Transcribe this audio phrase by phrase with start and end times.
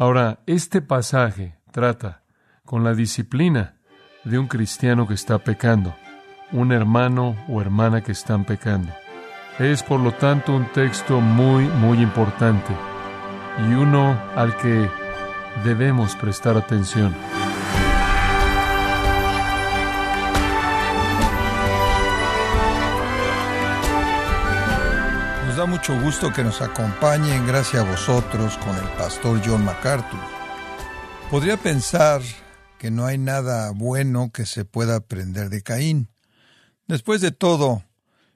[0.00, 2.22] Ahora, este pasaje trata
[2.64, 3.74] con la disciplina
[4.22, 5.92] de un cristiano que está pecando,
[6.52, 8.92] un hermano o hermana que están pecando.
[9.58, 12.72] Es por lo tanto un texto muy, muy importante
[13.68, 14.88] y uno al que
[15.64, 17.12] debemos prestar atención.
[25.78, 30.18] Mucho gusto que nos acompañen, gracias a vosotros, con el pastor John MacArthur.
[31.30, 32.20] Podría pensar
[32.80, 36.08] que no hay nada bueno que se pueda aprender de Caín.
[36.88, 37.84] Después de todo,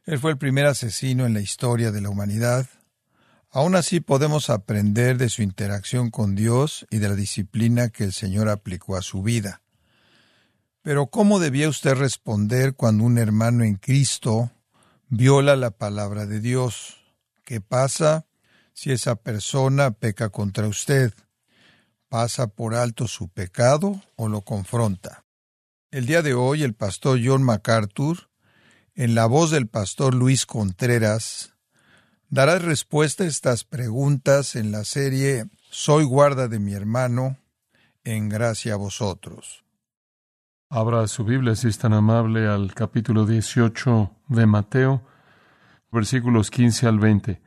[0.05, 2.69] él fue el primer asesino en la historia de la humanidad.
[3.51, 8.13] Aún así podemos aprender de su interacción con Dios y de la disciplina que el
[8.13, 9.63] Señor aplicó a su vida.
[10.81, 14.53] Pero ¿cómo debía usted responder cuando un hermano en Cristo
[15.09, 17.02] viola la palabra de Dios?
[17.53, 18.25] ¿Qué pasa
[18.73, 21.13] si esa persona peca contra usted?
[22.09, 25.27] ¿Pasa por alto su pecado o lo confronta?
[25.91, 28.31] El día de hoy el pastor John MacArthur
[28.95, 31.53] en la voz del pastor Luis Contreras,
[32.31, 37.37] dará respuesta a estas preguntas en la serie Soy guarda de mi hermano,
[38.03, 39.63] en gracia a vosotros.
[40.71, 45.12] Abra su Biblia, si es tan amable, al capítulo 18 de Mateo,
[45.93, 47.41] versículos 15 al 20.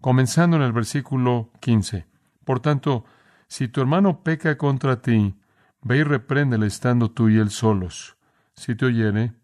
[0.00, 2.06] Comenzando en el versículo 15.
[2.44, 3.04] Por tanto,
[3.46, 5.36] si tu hermano peca contra ti,
[5.82, 8.16] ve y repréndele estando tú y él solos.
[8.54, 9.34] Si te oyere,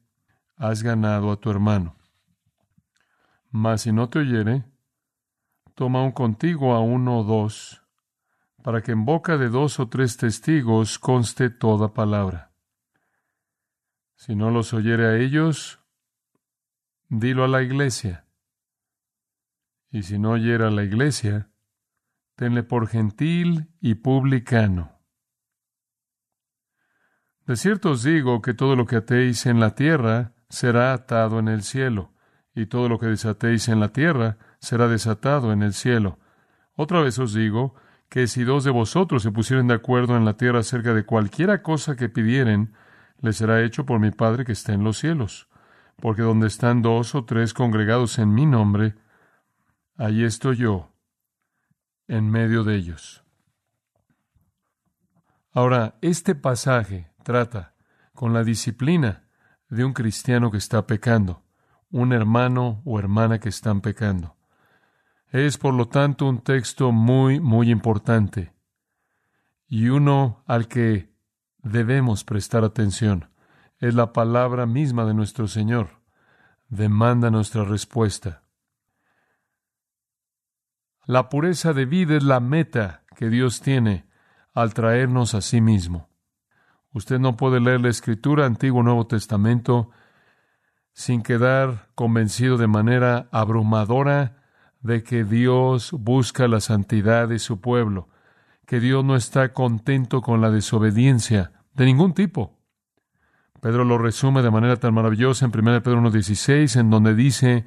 [0.57, 1.97] has ganado a tu hermano.
[3.51, 4.65] Mas si no te oyere,
[5.75, 7.83] toma un contigo a uno o dos,
[8.63, 12.51] para que en boca de dos o tres testigos conste toda palabra.
[14.17, 15.81] Si no los oyere a ellos,
[17.09, 18.28] dilo a la iglesia.
[19.91, 21.51] Y si no oyera la iglesia,
[22.37, 24.93] tenle por gentil y publicano.
[27.47, 31.49] De cierto os digo que todo lo que atéis en la tierra será atado en
[31.49, 32.13] el cielo,
[32.55, 36.19] y todo lo que desatéis en la tierra será desatado en el cielo.
[36.75, 37.75] Otra vez os digo
[38.09, 41.63] que si dos de vosotros se pusieren de acuerdo en la tierra acerca de cualquiera
[41.63, 42.75] cosa que pidieren,
[43.21, 45.49] les será hecho por mi Padre que está en los cielos.
[45.97, 48.95] Porque donde están dos o tres congregados en mi nombre,
[49.99, 50.91] allí estoy yo,
[52.07, 53.25] en medio de ellos.
[55.53, 57.75] Ahora, este pasaje trata
[58.15, 59.29] con la disciplina
[59.69, 61.43] de un cristiano que está pecando,
[61.91, 64.37] un hermano o hermana que están pecando.
[65.31, 68.55] Es, por lo tanto, un texto muy, muy importante
[69.67, 71.13] y uno al que
[71.59, 73.31] debemos prestar atención.
[73.79, 76.01] Es la palabra misma de nuestro Señor.
[76.69, 78.48] Demanda nuestra respuesta.
[81.09, 84.05] La pureza de vida es la meta que Dios tiene
[84.53, 86.11] al traernos a sí mismo.
[86.93, 89.89] Usted no puede leer la Escritura, Antiguo Nuevo Testamento,
[90.93, 94.43] sin quedar convencido de manera abrumadora
[94.83, 98.11] de que Dios busca la santidad de su pueblo,
[98.67, 102.59] que Dios no está contento con la desobediencia de ningún tipo.
[103.63, 107.65] Pedro lo resume de manera tan maravillosa en 1 Pedro 1.16, en donde dice,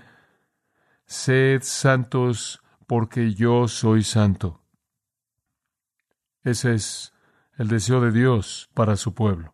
[1.08, 4.66] Sed santos porque yo soy santo.
[6.44, 7.14] Ese es
[7.56, 9.54] el deseo de Dios para su pueblo.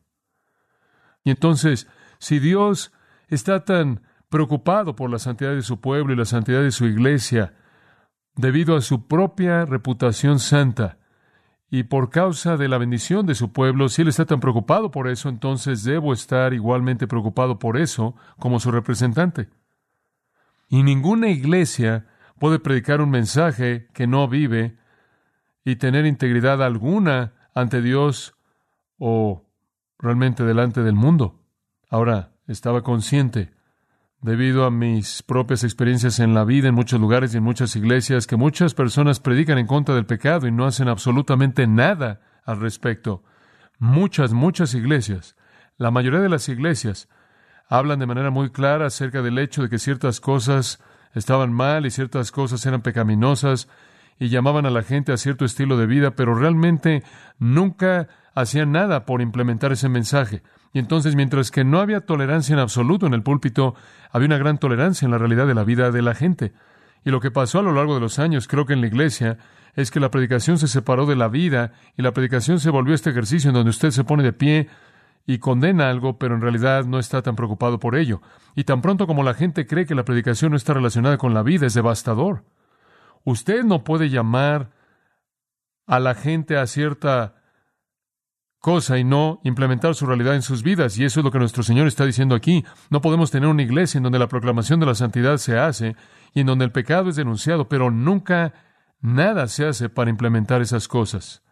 [1.24, 1.88] Y entonces,
[2.18, 2.92] si Dios
[3.28, 7.54] está tan preocupado por la santidad de su pueblo y la santidad de su iglesia,
[8.36, 10.98] debido a su propia reputación santa,
[11.70, 15.08] y por causa de la bendición de su pueblo, si Él está tan preocupado por
[15.08, 19.48] eso, entonces debo estar igualmente preocupado por eso como su representante.
[20.70, 22.08] Y ninguna iglesia
[22.40, 24.78] puede predicar un mensaje que no vive
[25.64, 28.36] y tener integridad alguna ante Dios
[28.98, 29.46] o
[30.00, 31.44] realmente delante del mundo.
[31.90, 33.52] Ahora, estaba consciente,
[34.22, 38.28] debido a mis propias experiencias en la vida, en muchos lugares y en muchas iglesias,
[38.28, 43.24] que muchas personas predican en contra del pecado y no hacen absolutamente nada al respecto.
[43.80, 45.36] Muchas, muchas iglesias,
[45.78, 47.10] la mayoría de las iglesias,
[47.70, 50.82] hablan de manera muy clara acerca del hecho de que ciertas cosas
[51.14, 53.68] estaban mal y ciertas cosas eran pecaminosas
[54.20, 57.04] y llamaban a la gente a cierto estilo de vida, pero realmente
[57.40, 60.42] nunca hacían nada por implementar ese mensaje.
[60.74, 63.76] Y entonces, mientras que no había tolerancia en absoluto en el púlpito,
[64.12, 66.54] había una gran tolerancia en la realidad de la vida de la gente.
[67.06, 69.38] Y lo que pasó a lo largo de los años, creo que en la iglesia,
[69.76, 73.12] es que la predicación se separó de la vida y la predicación se volvió este
[73.12, 74.68] ejercicio en donde usted se pone de pie
[75.30, 78.22] y condena algo, pero en realidad no está tan preocupado por ello.
[78.56, 81.44] Y tan pronto como la gente cree que la predicación no está relacionada con la
[81.44, 82.46] vida, es devastador.
[83.26, 84.72] Usted no puede llamar
[85.86, 87.36] a la gente a cierta
[88.60, 90.98] cosa y no implementar su realidad en sus vidas.
[90.98, 92.64] Y eso es lo que nuestro Señor está diciendo aquí.
[92.90, 95.98] No podemos tener una iglesia en donde la proclamación de la santidad se hace
[96.34, 98.54] y en donde el pecado es denunciado, pero nunca
[99.02, 101.44] nada se hace para implementar esas cosas.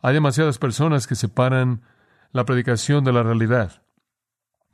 [0.00, 1.82] Hay demasiadas personas que separan
[2.34, 3.84] la predicación de la realidad,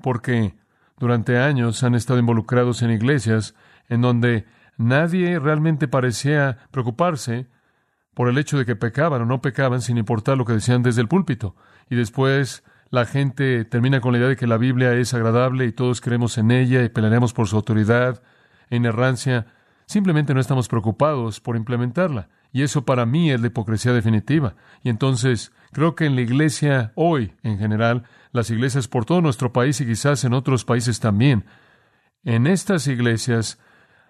[0.02, 0.54] porque
[0.98, 3.54] durante años han estado involucrados en iglesias
[3.90, 4.46] en donde
[4.78, 7.48] nadie realmente parecía preocuparse
[8.14, 11.02] por el hecho de que pecaban o no pecaban sin importar lo que decían desde
[11.02, 11.54] el púlpito.
[11.90, 15.72] Y después la gente termina con la idea de que la Biblia es agradable y
[15.72, 18.22] todos creemos en ella y pelearemos por su autoridad
[18.70, 19.48] e inerrancia.
[19.84, 22.30] Simplemente no estamos preocupados por implementarla.
[22.52, 24.56] Y eso para mí es la hipocresía definitiva.
[24.82, 29.52] Y entonces creo que en la iglesia hoy, en general, las iglesias por todo nuestro
[29.52, 31.44] país y quizás en otros países también,
[32.24, 33.58] en estas iglesias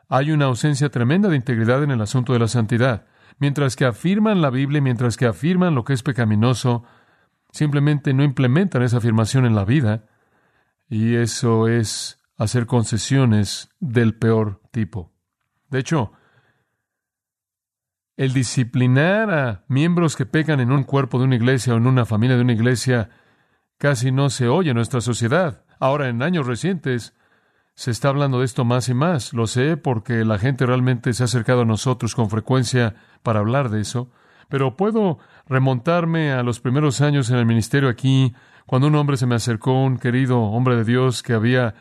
[0.08, 3.06] hay una ausencia tremenda de integridad en el asunto de la santidad
[3.40, 6.84] mientras que afirman la Biblia, mientras que afirman lo que es pecaminoso,
[7.50, 10.04] simplemente no implementan esa afirmación en la vida,
[10.88, 15.12] y eso es hacer concesiones del peor tipo.
[15.68, 16.12] De hecho,
[18.20, 22.04] el disciplinar a miembros que pecan en un cuerpo de una iglesia o en una
[22.04, 23.08] familia de una iglesia
[23.78, 25.64] casi no se oye en nuestra sociedad.
[25.78, 27.14] Ahora, en años recientes,
[27.72, 29.32] se está hablando de esto más y más.
[29.32, 33.70] Lo sé porque la gente realmente se ha acercado a nosotros con frecuencia para hablar
[33.70, 34.10] de eso.
[34.50, 38.34] Pero puedo remontarme a los primeros años en el ministerio aquí,
[38.66, 41.74] cuando un hombre se me acercó, un querido hombre de Dios que había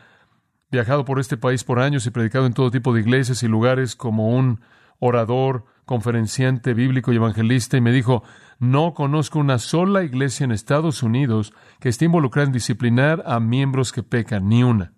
[0.70, 3.94] viajado por este país por años y predicado en todo tipo de iglesias y lugares
[3.94, 4.62] como un
[5.00, 8.22] orador, conferenciante bíblico y evangelista, y me dijo,
[8.60, 13.90] no conozco una sola iglesia en Estados Unidos que esté involucrada en disciplinar a miembros
[13.90, 14.92] que pecan, ni una.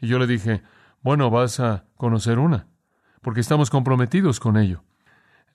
[0.00, 0.62] Y yo le dije,
[1.02, 2.68] bueno, vas a conocer una,
[3.20, 4.84] porque estamos comprometidos con ello.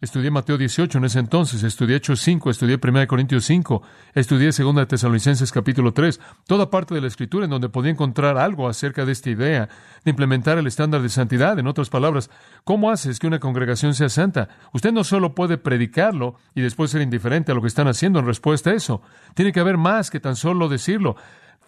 [0.02, 3.82] Estudié Mateo 18 en ese entonces, estudié Hechos 5, estudié 1 Corintios 5,
[4.14, 8.38] estudié 2 de Tesalonicenses capítulo 3, toda parte de la escritura en donde podía encontrar
[8.38, 9.70] algo acerca de esta idea
[10.04, 11.58] de implementar el estándar de santidad.
[11.60, 12.30] En otras palabras,
[12.66, 14.50] ¿cómo haces que una congregación sea santa?
[14.74, 18.26] Usted no solo puede predicarlo y después ser indiferente a lo que están haciendo en
[18.26, 19.02] respuesta a eso.
[19.34, 21.16] Tiene que haber más que tan solo decirlo.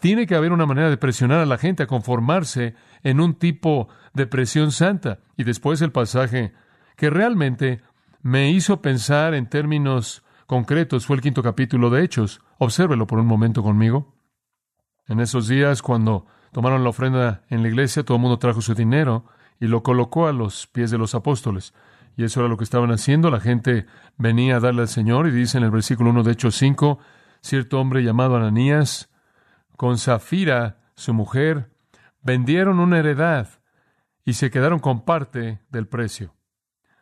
[0.01, 3.87] Tiene que haber una manera de presionar a la gente a conformarse en un tipo
[4.13, 5.19] de presión santa.
[5.37, 6.51] Y después el pasaje
[6.97, 7.81] que realmente
[8.21, 12.41] me hizo pensar en términos concretos fue el quinto capítulo de Hechos.
[12.57, 14.15] Obsérvelo por un momento conmigo.
[15.07, 18.73] En esos días, cuando tomaron la ofrenda en la iglesia, todo el mundo trajo su
[18.73, 19.25] dinero
[19.59, 21.73] y lo colocó a los pies de los apóstoles.
[22.15, 23.29] Y eso era lo que estaban haciendo.
[23.29, 23.85] La gente
[24.17, 26.99] venía a darle al Señor y dice en el versículo 1 de Hechos 5,
[27.41, 29.09] cierto hombre llamado Ananías,
[29.75, 31.69] con Zafira, su mujer,
[32.21, 33.47] vendieron una heredad
[34.25, 36.36] y se quedaron con parte del precio.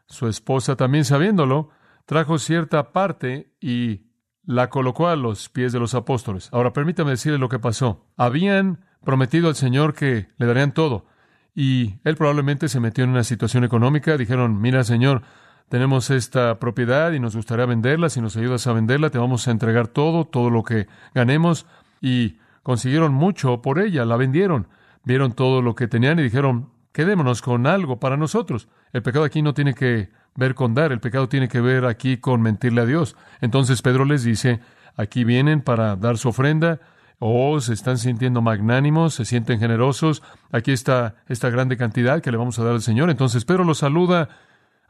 [0.07, 1.69] Su esposa, también sabiéndolo,
[2.06, 4.06] trajo cierta parte y
[4.44, 6.50] la colocó a los pies de los apóstoles.
[6.52, 8.06] Ahora permítame decirle lo que pasó.
[8.16, 11.06] Habían prometido al Señor que le darían todo,
[11.54, 14.18] y él probablemente se metió en una situación económica.
[14.18, 15.24] Dijeron, mira Señor,
[15.69, 19.52] tenemos esta propiedad y nos gustaría venderla, si nos ayudas a venderla, te vamos a
[19.52, 21.66] entregar todo, todo lo que ganemos,
[22.02, 24.68] y consiguieron mucho por ella, la vendieron,
[25.04, 28.68] vieron todo lo que tenían y dijeron, quedémonos con algo para nosotros.
[28.95, 32.15] El pecado aquí no tiene que ver con dar, el pecado tiene que ver aquí
[32.15, 33.18] con mentirle a Dios.
[33.42, 34.62] Entonces Pedro les dice,
[34.95, 36.80] aquí vienen para dar su ofrenda,
[37.19, 42.37] oh, se están sintiendo magnánimos, se sienten generosos, aquí está esta grande cantidad que le
[42.37, 43.09] vamos a dar al Señor.
[43.09, 44.30] Entonces Pedro los saluda,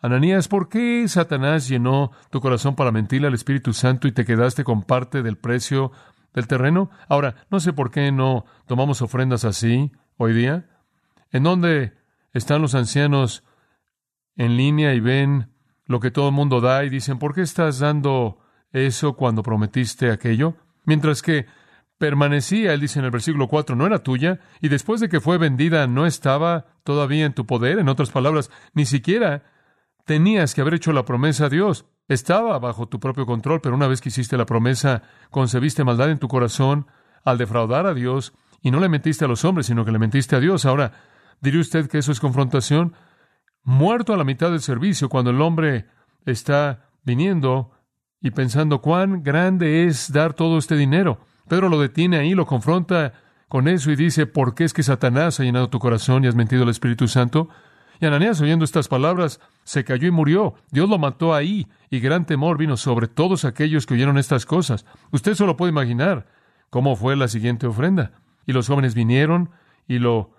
[0.03, 4.63] Ananías, ¿por qué Satanás llenó tu corazón para mentirle al Espíritu Santo y te quedaste
[4.63, 5.91] con parte del precio
[6.31, 6.91] del terreno.
[7.09, 10.67] Ahora, no sé por qué no tomamos ofrendas así hoy día.
[11.31, 11.93] ¿En dónde
[12.33, 13.44] están los ancianos
[14.35, 15.51] en línea y ven
[15.85, 18.39] lo que todo el mundo da y dicen, ¿por qué estás dando
[18.71, 20.55] eso cuando prometiste aquello?
[20.85, 21.45] Mientras que
[21.97, 25.37] permanecía, él dice en el versículo 4, no era tuya, y después de que fue
[25.37, 27.79] vendida no estaba todavía en tu poder.
[27.79, 29.43] En otras palabras, ni siquiera
[30.05, 31.85] tenías que haber hecho la promesa a Dios.
[32.07, 36.19] Estaba bajo tu propio control, pero una vez que hiciste la promesa, concebiste maldad en
[36.19, 36.87] tu corazón
[37.23, 40.35] al defraudar a Dios y no le mentiste a los hombres, sino que le mentiste
[40.35, 40.65] a Dios.
[40.65, 40.91] Ahora,
[41.41, 42.93] ¿diría usted que eso es confrontación?
[43.65, 45.87] Muerto a la mitad del servicio, cuando el hombre
[46.25, 47.71] está viniendo
[48.21, 51.19] y pensando cuán grande es dar todo este dinero.
[51.47, 53.13] Pedro lo detiene ahí, lo confronta
[53.47, 56.35] con eso y dice, ¿por qué es que Satanás ha llenado tu corazón y has
[56.35, 57.49] mentido al Espíritu Santo?
[57.99, 60.53] Y Ananías, oyendo estas palabras, se cayó y murió.
[60.69, 64.85] Dios lo mató ahí, y gran temor vino sobre todos aquellos que oyeron estas cosas.
[65.11, 66.27] Usted solo puede imaginar
[66.69, 68.11] cómo fue la siguiente ofrenda.
[68.45, 69.49] Y los jóvenes vinieron
[69.87, 70.34] y lo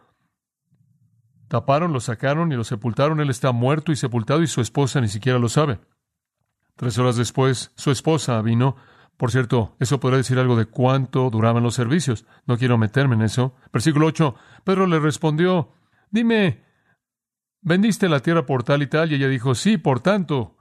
[1.49, 3.21] taparon, lo sacaron y lo sepultaron.
[3.21, 5.81] Él está muerto y sepultado y su esposa ni siquiera lo sabe.
[6.77, 8.77] Tres horas después, su esposa vino.
[9.17, 12.27] Por cierto, eso podría decir algo de cuánto duraban los servicios.
[12.47, 13.55] No quiero meterme en eso.
[13.73, 14.35] Versículo 8.
[14.65, 15.73] Pedro le respondió,
[16.11, 16.65] dime,
[17.63, 19.11] ¿vendiste la tierra por tal y tal?
[19.11, 20.57] Y ella dijo, sí, por tanto.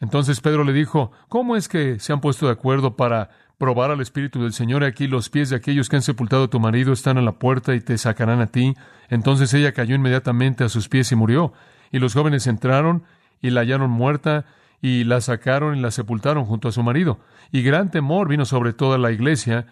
[0.00, 4.00] Entonces Pedro le dijo, ¿cómo es que se han puesto de acuerdo para probar al
[4.00, 4.84] Espíritu del Señor?
[4.84, 7.74] Aquí los pies de aquellos que han sepultado a tu marido están a la puerta
[7.74, 8.74] y te sacarán a ti.
[9.10, 11.52] Entonces ella cayó inmediatamente a sus pies y murió.
[11.90, 13.02] Y los jóvenes entraron
[13.42, 14.46] y la hallaron muerta
[14.80, 17.18] y la sacaron y la sepultaron junto a su marido.
[17.50, 19.66] Y gran temor vino sobre toda la iglesia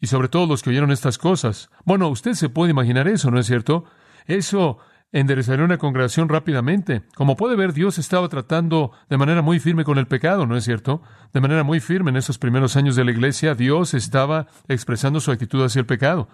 [0.00, 1.70] y sobre todos los que oyeron estas cosas.
[1.84, 3.84] Bueno, usted se puede imaginar eso, ¿no es cierto?
[4.26, 4.78] Eso
[5.20, 7.02] enderezaría una congregación rápidamente.
[7.14, 10.64] Como puede ver, Dios estaba tratando de manera muy firme con el pecado, ¿no es
[10.64, 11.00] cierto?
[11.32, 15.30] De manera muy firme en esos primeros años de la iglesia, Dios estaba expresando su
[15.30, 16.28] actitud hacia el pecado.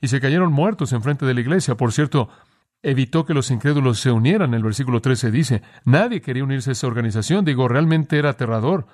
[0.00, 1.76] Y se cayeron muertos enfrente de la iglesia.
[1.76, 2.28] Por cierto,
[2.84, 4.54] evitó que los incrédulos se unieran.
[4.54, 7.44] El versículo 13 dice, nadie quería unirse a esa organización.
[7.44, 8.86] Digo, realmente era aterrador.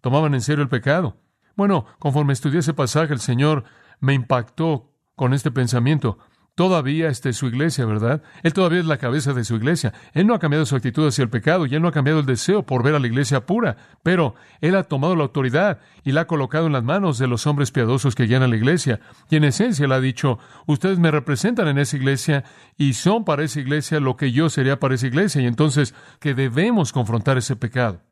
[0.00, 1.18] Tomaban en serio el pecado.
[1.56, 3.64] Bueno, conforme estudié ese pasaje, el Señor
[4.00, 6.18] me impactó con este pensamiento.
[6.58, 8.20] Todavía esta es su iglesia, ¿verdad?
[8.42, 9.92] Él todavía es la cabeza de su iglesia.
[10.12, 12.26] Él no ha cambiado su actitud hacia el pecado y él no ha cambiado el
[12.26, 16.22] deseo por ver a la iglesia pura, pero él ha tomado la autoridad y la
[16.22, 18.98] ha colocado en las manos de los hombres piadosos que a la iglesia.
[19.30, 22.42] Y en esencia le ha dicho, ustedes me representan en esa iglesia
[22.76, 26.34] y son para esa iglesia lo que yo sería para esa iglesia y entonces que
[26.34, 28.02] debemos confrontar ese pecado.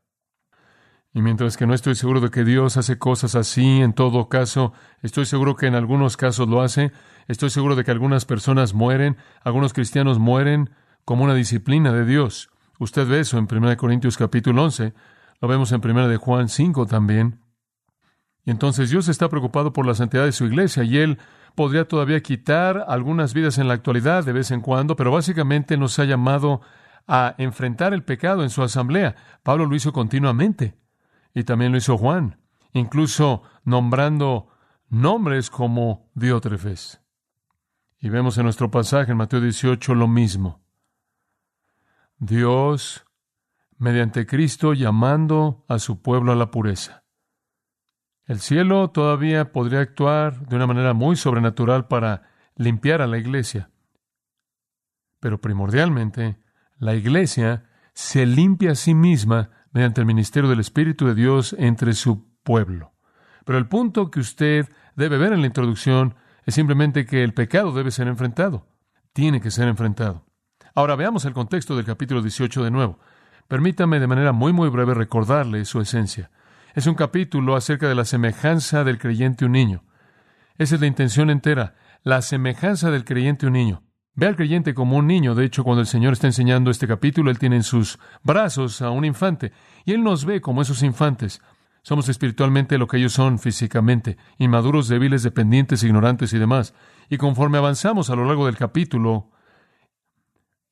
[1.16, 4.74] Y mientras que no estoy seguro de que Dios hace cosas así, en todo caso,
[5.00, 6.92] estoy seguro que en algunos casos lo hace,
[7.28, 10.70] Estoy seguro de que algunas personas mueren, algunos cristianos mueren
[11.04, 12.50] como una disciplina de Dios.
[12.78, 14.94] Usted ve eso en 1 Corintios capítulo 11,
[15.40, 17.40] lo vemos en 1 de Juan 5 también.
[18.44, 21.18] Y entonces Dios está preocupado por la santidad de su iglesia y Él
[21.56, 25.98] podría todavía quitar algunas vidas en la actualidad de vez en cuando, pero básicamente nos
[25.98, 26.60] ha llamado
[27.08, 29.16] a enfrentar el pecado en su asamblea.
[29.42, 30.76] Pablo lo hizo continuamente
[31.34, 32.38] y también lo hizo Juan,
[32.72, 34.48] incluso nombrando
[34.88, 37.05] nombres como Diótrefes.
[37.98, 40.62] Y vemos en nuestro pasaje en Mateo 18 lo mismo.
[42.18, 43.06] Dios,
[43.78, 47.04] mediante Cristo, llamando a su pueblo a la pureza.
[48.26, 53.70] El cielo todavía podría actuar de una manera muy sobrenatural para limpiar a la iglesia.
[55.20, 56.38] Pero primordialmente,
[56.78, 61.92] la iglesia se limpia a sí misma mediante el ministerio del Espíritu de Dios entre
[61.94, 62.92] su pueblo.
[63.44, 67.72] Pero el punto que usted debe ver en la introducción es simplemente que el pecado
[67.72, 68.66] debe ser enfrentado.
[69.12, 70.24] Tiene que ser enfrentado.
[70.74, 73.00] Ahora veamos el contexto del capítulo 18 de nuevo.
[73.48, 76.30] Permítame de manera muy muy breve recordarle su esencia.
[76.74, 79.84] Es un capítulo acerca de la semejanza del creyente un niño.
[80.56, 83.82] Esa es la intención entera, la semejanza del creyente un niño.
[84.14, 85.34] Ve al creyente como un niño.
[85.34, 88.90] De hecho, cuando el Señor está enseñando este capítulo, Él tiene en sus brazos a
[88.90, 89.52] un infante.
[89.84, 91.42] Y Él nos ve como esos infantes.
[91.86, 96.74] Somos espiritualmente lo que ellos son físicamente, inmaduros, débiles, dependientes, ignorantes y demás.
[97.08, 99.30] Y conforme avanzamos a lo largo del capítulo,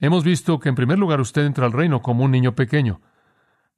[0.01, 3.01] hemos visto que en primer lugar usted entra al reino como un niño pequeño.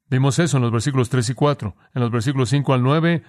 [0.09, 1.75] Vimos eso en los versículos 3 y 4.
[1.93, 3.21] En los versículos 5 al 9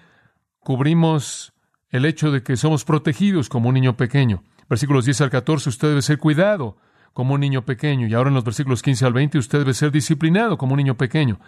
[0.60, 1.52] cubrimos
[1.90, 4.42] el hecho de que somos protegidos como un niño pequeño.
[4.70, 6.78] Versículos 10 al 14, usted debe ser cuidado
[7.12, 8.06] como un niño pequeño.
[8.06, 10.96] Y ahora en los versículos 15 al 20, usted debe ser disciplinado como un niño
[10.96, 11.38] pequeño.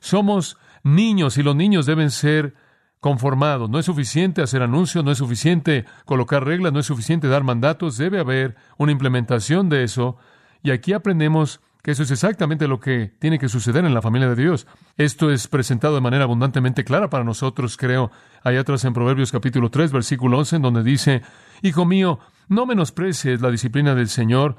[0.00, 2.54] Somos niños y los niños deben ser
[3.00, 3.70] conformados.
[3.70, 7.96] No es suficiente hacer anuncios, no es suficiente colocar reglas, no es suficiente dar mandatos,
[7.96, 10.16] debe haber una implementación de eso.
[10.62, 14.28] Y aquí aprendemos que eso es exactamente lo que tiene que suceder en la familia
[14.28, 14.66] de Dios.
[14.98, 18.10] Esto es presentado de manera abundantemente clara para nosotros, creo.
[18.44, 21.22] Hay atrás en Proverbios capítulo 3, versículo 11, en donde dice,
[21.62, 22.18] Hijo mío,
[22.48, 24.56] no menosprecies la disciplina del Señor,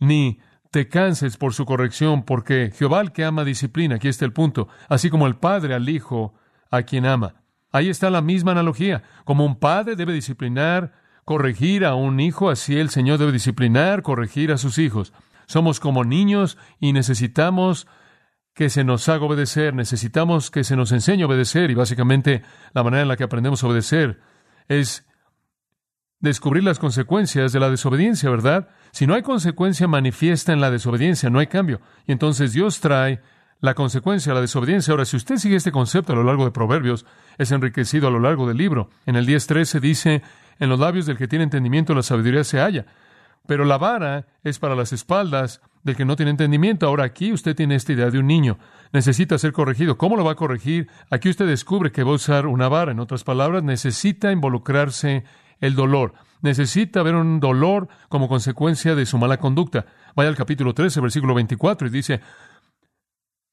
[0.00, 0.40] ni
[0.72, 4.68] te canses por su corrección, porque Jehová al que ama disciplina, aquí está el punto,
[4.88, 6.34] así como el Padre al Hijo
[6.70, 7.34] a quien ama.
[7.70, 9.02] Ahí está la misma analogía.
[9.24, 10.92] Como un padre debe disciplinar,
[11.24, 15.12] corregir a un hijo, así el Señor debe disciplinar, corregir a sus hijos.
[15.46, 17.86] Somos como niños y necesitamos
[18.54, 22.42] que se nos haga obedecer, necesitamos que se nos enseñe a obedecer y básicamente
[22.74, 24.20] la manera en la que aprendemos a obedecer
[24.68, 25.06] es
[26.22, 28.68] descubrir las consecuencias de la desobediencia, ¿verdad?
[28.92, 31.80] Si no hay consecuencia manifiesta en la desobediencia, no hay cambio.
[32.06, 33.20] Y entonces Dios trae
[33.60, 34.92] la consecuencia la desobediencia.
[34.92, 37.06] Ahora, si usted sigue este concepto a lo largo de Proverbios,
[37.38, 38.90] es enriquecido a lo largo del libro.
[39.06, 40.22] En el 10.13 dice,
[40.58, 42.86] en los labios del que tiene entendimiento la sabiduría se halla.
[43.46, 46.86] Pero la vara es para las espaldas del que no tiene entendimiento.
[46.86, 48.58] Ahora aquí usted tiene esta idea de un niño.
[48.92, 49.98] Necesita ser corregido.
[49.98, 50.88] ¿Cómo lo va a corregir?
[51.10, 52.92] Aquí usted descubre que va a usar una vara.
[52.92, 55.24] En otras palabras, necesita involucrarse
[55.62, 56.12] el dolor.
[56.42, 59.86] Necesita haber un dolor como consecuencia de su mala conducta.
[60.14, 62.20] Vaya al capítulo 13, versículo 24, y dice,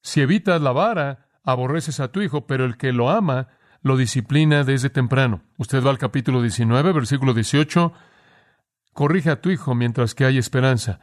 [0.02, 3.48] si evitas la vara, aborreces a tu hijo, pero el que lo ama
[3.82, 5.40] lo disciplina desde temprano.
[5.56, 7.92] Usted va al capítulo 19, versículo 18,
[8.92, 11.00] corrige a tu hijo mientras que hay esperanza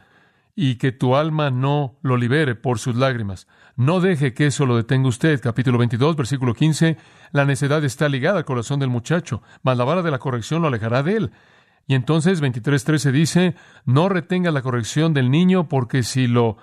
[0.60, 3.46] y que tu alma no lo libere por sus lágrimas.
[3.76, 5.40] No deje que eso lo detenga usted.
[5.40, 6.96] Capítulo 22, versículo 15.
[7.30, 10.66] La necedad está ligada al corazón del muchacho, mas la vara de la corrección lo
[10.66, 11.30] alejará de él.
[11.86, 16.56] Y entonces 23.13 dice, no retenga la corrección del niño porque si lo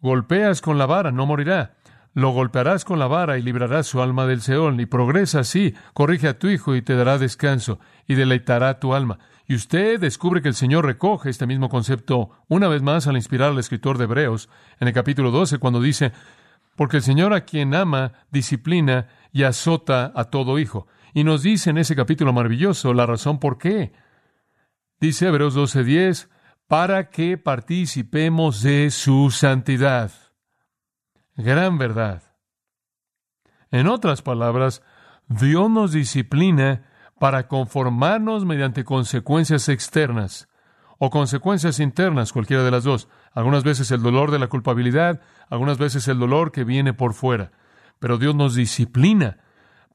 [0.00, 1.76] golpeas con la vara no morirá.
[2.14, 4.80] Lo golpearás con la vara y librarás su alma del Seol.
[4.80, 9.18] Y progresa así, corrige a tu hijo y te dará descanso y deleitará tu alma.
[9.48, 13.50] Y usted descubre que el Señor recoge este mismo concepto una vez más al inspirar
[13.50, 14.48] al escritor de Hebreos
[14.80, 16.12] en el capítulo 12 cuando dice,
[16.74, 20.88] porque el Señor a quien ama disciplina y azota a todo hijo.
[21.14, 23.92] Y nos dice en ese capítulo maravilloso la razón por qué.
[25.00, 26.28] Dice Hebreos 12:10,
[26.66, 30.10] para que participemos de su santidad
[31.36, 32.22] gran verdad.
[33.70, 34.82] En otras palabras,
[35.28, 36.84] Dios nos disciplina
[37.18, 40.48] para conformarnos mediante consecuencias externas
[40.98, 43.08] o consecuencias internas, cualquiera de las dos.
[43.32, 45.20] Algunas veces el dolor de la culpabilidad,
[45.50, 47.52] algunas veces el dolor que viene por fuera.
[47.98, 49.38] Pero Dios nos disciplina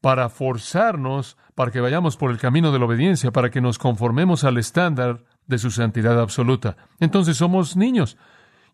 [0.00, 4.44] para forzarnos, para que vayamos por el camino de la obediencia, para que nos conformemos
[4.44, 6.76] al estándar de su santidad absoluta.
[6.98, 8.16] Entonces somos niños,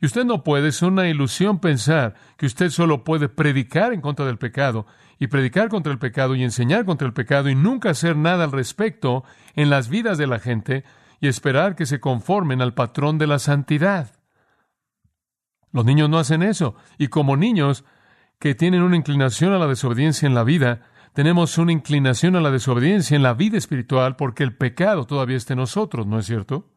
[0.00, 4.26] y usted no puede, es una ilusión pensar que usted solo puede predicar en contra
[4.26, 4.86] del pecado
[5.18, 8.52] y predicar contra el pecado y enseñar contra el pecado y nunca hacer nada al
[8.52, 10.84] respecto en las vidas de la gente
[11.20, 14.12] y esperar que se conformen al patrón de la santidad.
[15.72, 17.84] Los niños no hacen eso y como niños
[18.38, 20.82] que tienen una inclinación a la desobediencia en la vida,
[21.12, 25.54] tenemos una inclinación a la desobediencia en la vida espiritual porque el pecado todavía está
[25.54, 26.70] en nosotros, ¿no es cierto?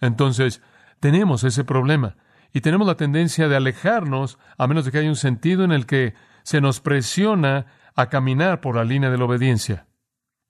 [0.00, 0.62] Entonces,
[1.00, 2.16] tenemos ese problema
[2.52, 5.86] y tenemos la tendencia de alejarnos a menos de que haya un sentido en el
[5.86, 6.14] que
[6.48, 9.86] se nos presiona a caminar por la línea de la obediencia.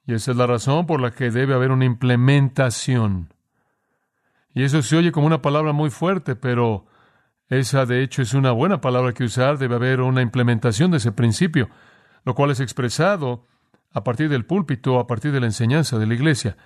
[0.07, 3.35] Y esa es la razón por la que debe haber una implementación.
[4.55, 6.87] Y eso se oye como una palabra muy fuerte, pero
[7.49, 9.59] esa de hecho es una buena palabra que usar.
[9.59, 11.69] Debe haber una implementación de ese principio,
[12.25, 13.45] lo cual es expresado
[13.91, 16.57] a partir del púlpito, a partir de la enseñanza de la iglesia.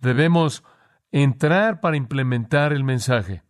[0.00, 0.64] Debemos
[1.12, 3.42] entrar para implementar el mensaje.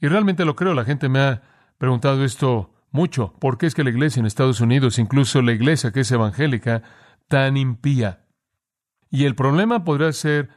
[0.00, 1.42] Y realmente lo creo, la gente me ha
[1.78, 3.34] preguntado esto mucho.
[3.40, 6.82] ¿Por qué es que la iglesia en Estados Unidos, incluso la iglesia que es evangélica,
[7.28, 8.26] tan impía?
[9.10, 10.50] Y el problema podría ser,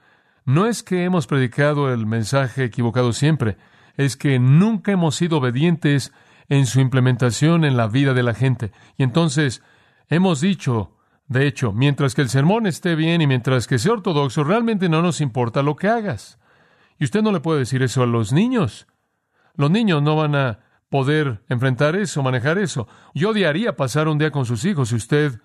[0.45, 3.57] no es que hemos predicado el mensaje equivocado siempre,
[3.97, 6.13] es que nunca hemos sido obedientes
[6.49, 8.71] en su implementación en la vida de la gente.
[8.97, 9.63] Y entonces
[10.09, 10.95] hemos dicho,
[11.27, 15.01] de hecho, mientras que el sermón esté bien y mientras que sea ortodoxo, realmente no
[15.01, 16.39] nos importa lo que hagas.
[16.99, 18.87] Y usted no le puede decir eso a los niños.
[19.55, 22.87] Los niños no van a poder enfrentar eso, manejar eso.
[23.13, 25.41] Yo odiaría pasar un día con sus hijos si usted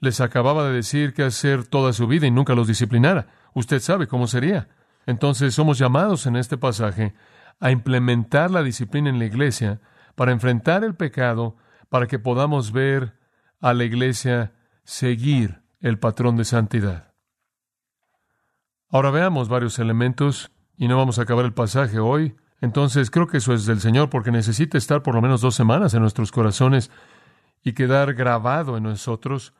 [0.00, 3.26] les acababa de decir qué hacer toda su vida y nunca los disciplinara.
[3.54, 4.68] Usted sabe cómo sería.
[5.06, 7.14] Entonces somos llamados en este pasaje
[7.60, 9.80] a implementar la disciplina en la iglesia
[10.14, 11.56] para enfrentar el pecado,
[11.88, 13.14] para que podamos ver
[13.60, 14.52] a la iglesia
[14.84, 17.14] seguir el patrón de santidad.
[18.90, 23.36] Ahora veamos varios elementos y no vamos a acabar el pasaje hoy, entonces creo que
[23.36, 26.90] eso es del Señor porque necesita estar por lo menos dos semanas en nuestros corazones
[27.62, 29.52] y quedar grabado en nosotros.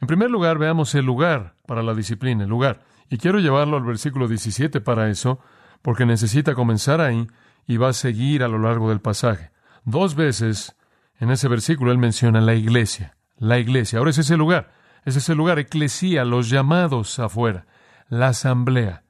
[0.00, 2.80] En primer lugar, veamos el lugar para la disciplina, el lugar.
[3.10, 5.38] Y quiero llevarlo al versículo 17 para eso,
[5.82, 7.28] porque necesita comenzar ahí
[7.68, 9.52] y va a seguir a lo largo del pasaje.
[9.84, 10.74] Dos veces
[11.20, 14.00] en ese versículo él menciona la iglesia, la iglesia.
[14.00, 14.72] Ahora es ese lugar,
[15.04, 17.66] es ese lugar, eclesía, los llamados afuera,
[18.08, 19.04] la asamblea.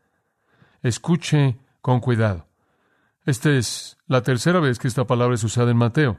[0.82, 2.47] Escuche con cuidado.
[3.28, 6.18] Esta es la tercera vez que esta palabra es usada en Mateo.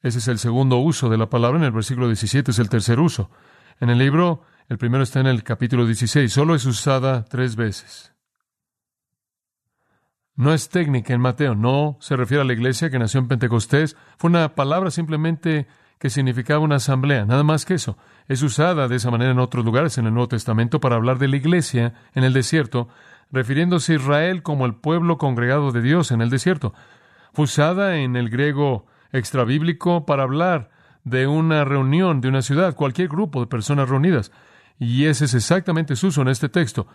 [0.00, 1.58] Ese es el segundo uso de la palabra.
[1.58, 3.30] En el versículo 17 es el tercer uso.
[3.80, 6.32] En el libro, el primero está en el capítulo 16.
[6.32, 8.14] Solo es usada tres veces.
[10.36, 11.54] No es técnica en Mateo.
[11.54, 13.94] No se refiere a la iglesia que nació en Pentecostés.
[14.16, 15.66] Fue una palabra simplemente
[15.98, 17.26] que significaba una asamblea.
[17.26, 17.98] Nada más que eso.
[18.26, 21.28] Es usada de esa manera en otros lugares en el Nuevo Testamento para hablar de
[21.28, 22.88] la iglesia en el desierto
[23.30, 26.74] refiriéndose a Israel como el pueblo congregado de Dios en el desierto.
[27.32, 30.70] Fue usada en el griego extrabíblico para hablar
[31.04, 34.32] de una reunión, de una ciudad, cualquier grupo de personas reunidas.
[34.78, 36.86] Y ese es exactamente su uso en este texto.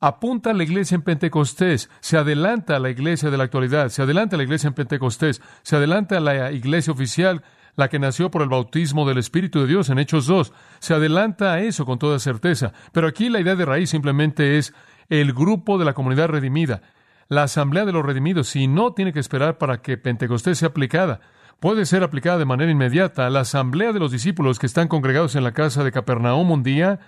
[0.00, 4.02] Apunta a la iglesia en Pentecostés, se adelanta a la iglesia de la actualidad, se
[4.02, 7.42] adelanta a la iglesia en Pentecostés, se adelanta a la iglesia oficial,
[7.76, 11.52] la que nació por el bautismo del Espíritu de Dios en Hechos 2, se adelanta
[11.52, 12.72] a eso con toda certeza.
[12.92, 14.74] Pero aquí la idea de raíz simplemente es
[15.08, 16.82] el grupo de la comunidad redimida,
[17.28, 21.20] la asamblea de los redimidos, y no tiene que esperar para que Pentecostés sea aplicada,
[21.60, 23.30] puede ser aplicada de manera inmediata.
[23.30, 27.00] La asamblea de los discípulos que están congregados en la casa de Capernaum un día,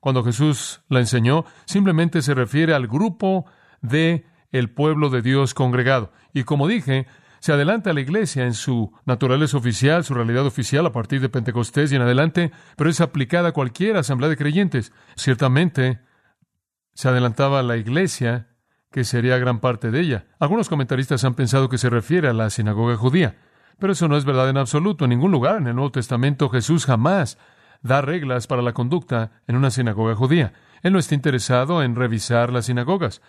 [0.00, 3.46] cuando Jesús la enseñó, simplemente se refiere al grupo
[3.82, 6.12] de el pueblo de Dios congregado.
[6.32, 7.06] Y como dije,
[7.40, 11.28] se adelanta a la iglesia en su naturaleza oficial, su realidad oficial a partir de
[11.28, 14.92] Pentecostés y en adelante, pero es aplicada a cualquier asamblea de creyentes.
[15.16, 16.00] Ciertamente,
[16.94, 18.48] se adelantaba a la iglesia,
[18.92, 20.26] que sería gran parte de ella.
[20.38, 23.38] Algunos comentaristas han pensado que se refiere a la sinagoga judía,
[23.78, 25.04] pero eso no es verdad en absoluto.
[25.04, 27.38] En ningún lugar en el Nuevo Testamento Jesús jamás
[27.82, 30.52] da reglas para la conducta en una sinagoga judía.
[30.82, 33.22] Él no está interesado en revisar las sinagogas.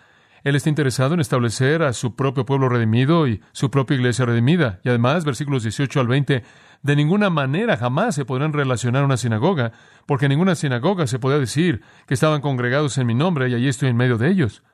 [0.44, 4.80] Él está interesado en establecer a su propio pueblo redimido y su propia iglesia redimida.
[4.84, 6.42] Y además, versículos 18 al 20,
[6.82, 9.72] de ninguna manera jamás se podrán relacionar una sinagoga,
[10.06, 13.68] porque en ninguna sinagoga se podía decir que estaban congregados en mi nombre y allí
[13.68, 14.64] estoy en medio de ellos.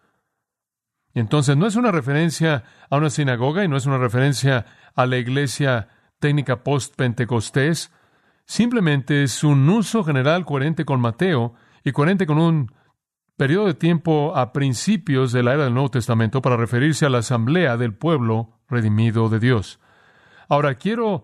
[1.13, 5.19] Entonces no es una referencia a una sinagoga y no es una referencia a la
[5.19, 7.93] iglesia técnica post-pentecostés,
[8.47, 11.55] simplemente es un uso general coherente con Mateo
[11.85, 12.73] y coherente con un
[13.39, 17.19] periodo de tiempo a principios de la era del Nuevo Testamento para referirse a la
[17.19, 19.79] asamblea del pueblo redimido de Dios.
[20.49, 21.23] Ahora, quiero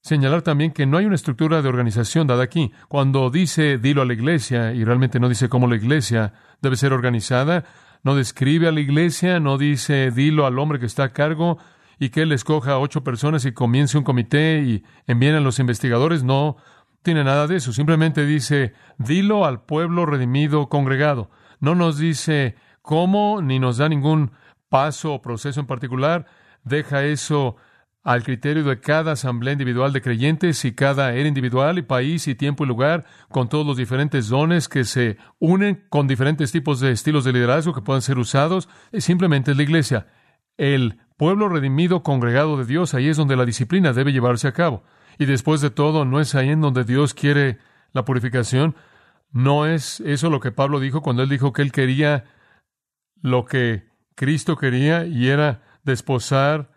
[0.00, 2.72] señalar también que no hay una estructura de organización dada aquí.
[2.88, 6.92] Cuando dice dilo a la iglesia y realmente no dice cómo la iglesia debe ser
[6.92, 7.64] organizada,
[8.04, 11.58] no describe a la iglesia, no dice dilo al hombre que está a cargo
[11.98, 15.58] y que él escoja a ocho personas y comience un comité y envíen a los
[15.58, 16.58] investigadores, no
[17.02, 17.72] tiene nada de eso.
[17.72, 21.28] Simplemente dice dilo al pueblo redimido congregado.
[21.60, 24.32] No nos dice cómo, ni nos da ningún
[24.68, 26.26] paso o proceso en particular.
[26.64, 27.56] Deja eso
[28.02, 32.34] al criterio de cada asamblea individual de creyentes y cada era individual y país y
[32.34, 36.92] tiempo y lugar, con todos los diferentes dones que se unen con diferentes tipos de
[36.92, 38.68] estilos de liderazgo que puedan ser usados.
[38.94, 40.06] Simplemente es la iglesia.
[40.56, 44.82] El pueblo redimido, congregado de Dios, ahí es donde la disciplina debe llevarse a cabo.
[45.18, 47.58] Y después de todo, no es ahí en donde Dios quiere
[47.92, 48.74] la purificación.
[49.32, 52.24] No es eso lo que Pablo dijo cuando él dijo que él quería
[53.22, 56.70] lo que Cristo quería y era desposar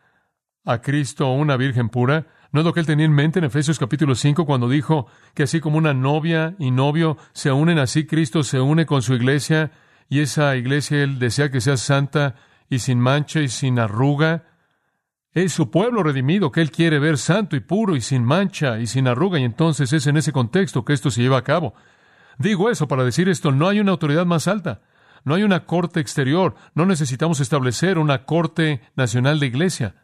[0.66, 2.28] a Cristo una virgen pura.
[2.52, 5.44] ¿No es lo que él tenía en mente en Efesios capítulo 5 cuando dijo que
[5.44, 9.72] así como una novia y novio se unen, así Cristo se une con su iglesia
[10.08, 12.36] y esa iglesia él desea que sea santa
[12.70, 14.46] y sin mancha y sin arruga?
[15.32, 18.86] Es su pueblo redimido que él quiere ver santo y puro y sin mancha y
[18.86, 21.74] sin arruga y entonces es en ese contexto que esto se lleva a cabo.
[22.38, 24.82] Digo eso para decir esto, no hay una autoridad más alta,
[25.24, 29.96] no hay una corte exterior, no necesitamos establecer una corte nacional de iglesia.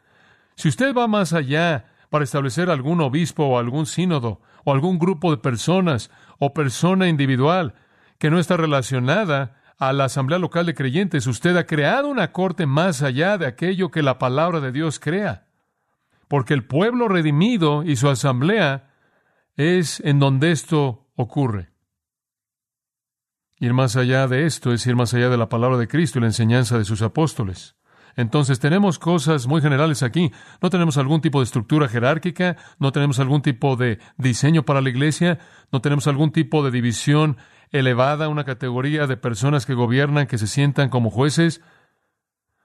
[0.55, 5.31] Si usted va más allá para establecer algún obispo o algún sínodo o algún grupo
[5.31, 7.75] de personas o persona individual
[8.17, 12.65] que no está relacionada a la asamblea local de creyentes, usted ha creado una corte
[12.65, 15.45] más allá de aquello que la palabra de Dios crea.
[16.27, 18.89] Porque el pueblo redimido y su asamblea
[19.55, 21.69] es en donde esto ocurre.
[23.59, 26.21] Ir más allá de esto es ir más allá de la palabra de Cristo y
[26.21, 27.75] la enseñanza de sus apóstoles.
[28.15, 30.31] Entonces tenemos cosas muy generales aquí.
[30.61, 34.89] No tenemos algún tipo de estructura jerárquica, no tenemos algún tipo de diseño para la
[34.89, 35.39] iglesia,
[35.71, 37.37] no tenemos algún tipo de división
[37.71, 41.61] elevada, una categoría de personas que gobiernan, que se sientan como jueces.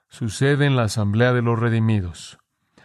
[0.09, 2.39] Sucede en la Asamblea de los Redimidos.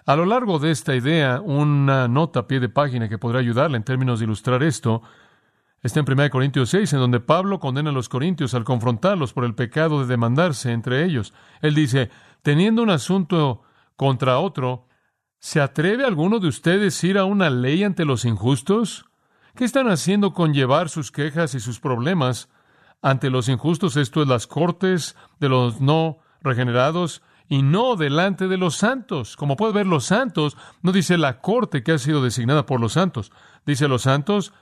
[0.06, 3.78] A lo largo de esta idea, una nota a pie de página que podrá ayudarle
[3.78, 5.04] en términos de ilustrar esto
[5.82, 9.46] Está en 1 Corintios 6, en donde Pablo condena a los corintios al confrontarlos por
[9.46, 11.34] el pecado de demandarse entre ellos.
[11.62, 12.10] Él dice,
[12.42, 13.64] teniendo un asunto
[13.96, 14.88] contra otro,
[15.40, 19.06] ¿se atreve alguno de ustedes ir a una ley ante los injustos?
[19.56, 22.50] ¿Qué están haciendo con llevar sus quejas y sus problemas
[23.02, 23.96] ante los injustos?
[23.96, 29.38] Esto es las cortes de los no regenerados y no delante de los santos.
[29.38, 32.94] Como puede ver, los santos no dice la corte que ha sido designada por los
[32.94, 33.32] santos.
[33.66, 34.54] Dice los santos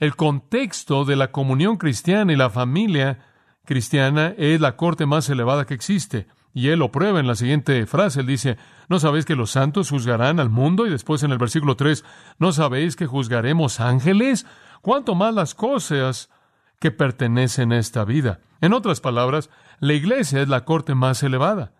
[0.00, 3.20] el contexto de la comunión cristiana y la familia
[3.64, 6.26] cristiana es la corte más elevada que existe.
[6.52, 8.20] Y él lo prueba en la siguiente frase.
[8.20, 8.56] Él dice,
[8.88, 10.86] ¿no sabéis que los santos juzgarán al mundo?
[10.86, 12.04] Y después en el versículo 3,
[12.38, 14.46] ¿no sabéis que juzgaremos ángeles?
[14.80, 16.30] ¿Cuánto más las cosas
[16.78, 18.40] que pertenecen a esta vida?
[18.60, 21.72] En otras palabras, la iglesia es la corte más elevada.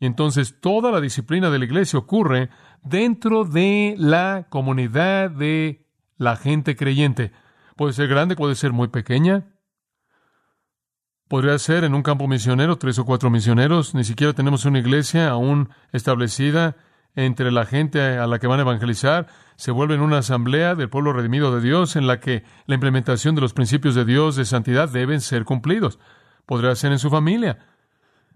[0.00, 2.50] Y entonces toda la disciplina de la iglesia ocurre
[2.82, 5.86] dentro de la comunidad de
[6.18, 7.32] la gente creyente.
[7.76, 9.44] Puede ser grande, puede ser muy pequeña.
[11.28, 13.94] Podría ser en un campo misionero, tres o cuatro misioneros.
[13.94, 16.76] Ni siquiera tenemos una iglesia aún establecida
[17.14, 19.26] entre la gente a la que van a evangelizar.
[19.56, 23.34] Se vuelve en una asamblea del pueblo redimido de Dios en la que la implementación
[23.34, 25.98] de los principios de Dios de santidad deben ser cumplidos.
[26.46, 27.58] Podría ser en su familia.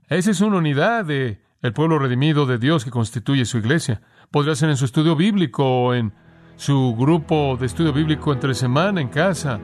[0.08, 4.02] Esa es una unidad de el pueblo redimido de Dios que constituye su iglesia.
[4.30, 6.12] Podría ser en su estudio bíblico o en
[6.60, 9.58] su grupo de estudio bíblico entre semana en casa.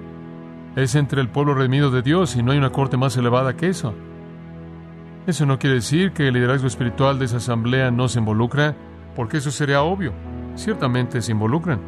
[0.76, 3.68] Es entre el pueblo redimido de Dios y no hay una corte más elevada que
[3.68, 3.92] eso.
[5.26, 8.74] Eso no quiere decir que el liderazgo espiritual de esa asamblea no se involucra,
[9.14, 10.14] porque eso sería obvio.
[10.54, 11.80] Ciertamente se involucran.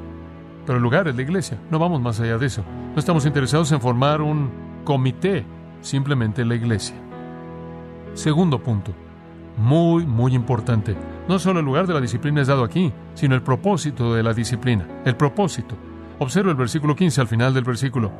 [0.66, 1.58] Pero el lugar es la iglesia.
[1.70, 2.62] No vamos más allá de eso.
[2.92, 4.50] No estamos interesados en formar un
[4.84, 5.46] comité,
[5.80, 6.96] simplemente la iglesia.
[8.12, 9.07] Segundo punto
[9.58, 10.96] muy, muy importante.
[11.28, 14.32] No solo el lugar de la disciplina es dado aquí, sino el propósito de la
[14.32, 14.86] disciplina.
[15.04, 15.76] El propósito.
[16.18, 18.10] Observa el versículo 15 al final del versículo.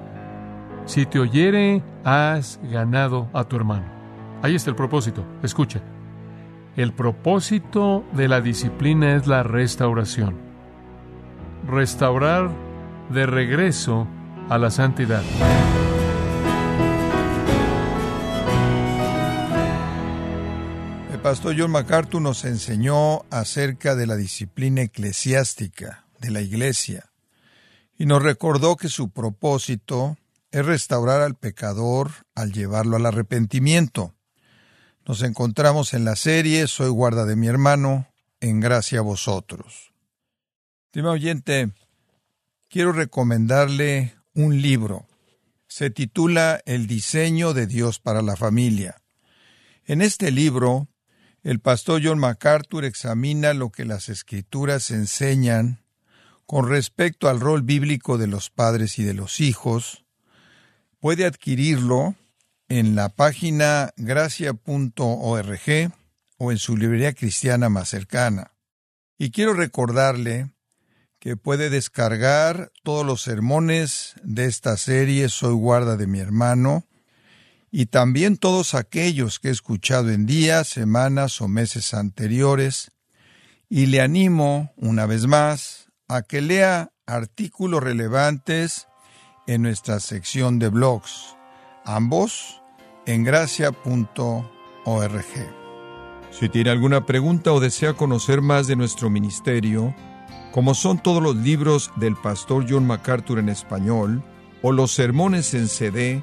[0.85, 3.87] Si te oyere, has ganado a tu hermano.
[4.43, 5.25] Ahí está el propósito.
[5.43, 5.81] Escucha.
[6.77, 10.37] El propósito de la disciplina es la restauración.
[11.67, 12.51] Restaurar
[13.11, 14.07] de regreso
[14.49, 15.23] a la santidad.
[21.29, 27.13] Pastor John MacArthur nos enseñó acerca de la disciplina eclesiástica de la Iglesia
[27.99, 30.17] y nos recordó que su propósito
[30.53, 34.15] es restaurar al pecador al llevarlo al arrepentimiento.
[35.07, 38.09] Nos encontramos en la serie Soy guarda de mi hermano,
[38.41, 39.93] en gracia a vosotros.
[40.87, 41.73] Estimado oyente,
[42.71, 45.07] quiero recomendarle un libro.
[45.67, 49.03] Se titula El diseño de Dios para la familia.
[49.85, 50.89] En este libro
[51.49, 55.83] el pastor John MacArthur examina lo que las escrituras enseñan
[56.45, 60.05] con respecto al rol bíblico de los padres y de los hijos.
[61.01, 62.17] Puede adquirirlo
[62.69, 64.61] en la página gracia.org
[66.37, 68.53] o en su librería cristiana más cercana.
[69.17, 70.51] Y quiero recordarle
[71.19, 76.85] que puede descargar todos los sermones de esta serie Soy guarda de mi hermano
[77.71, 82.93] y también todos aquellos que he escuchado en días, semanas o meses anteriores,
[83.69, 88.89] y le animo, una vez más, a que lea artículos relevantes
[89.47, 91.37] en nuestra sección de blogs,
[91.85, 92.63] ambos
[93.07, 94.45] en gracia.org.
[96.31, 99.95] Si tiene alguna pregunta o desea conocer más de nuestro ministerio,
[100.53, 104.23] como son todos los libros del pastor John MacArthur en español
[104.63, 106.23] o los sermones en CD,